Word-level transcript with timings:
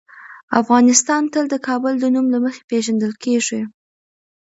افغانستان 0.61 1.21
تل 1.33 1.45
د 1.51 1.55
کابل 1.67 1.93
د 1.99 2.05
نوم 2.15 2.25
له 2.33 2.39
مخې 2.45 2.61
پېژندل 2.69 3.13
کېږي. 3.23 3.61